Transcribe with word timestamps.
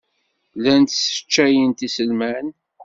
Llant 0.57 0.91
sseččayent 0.95 1.85
iselman. 1.87 2.47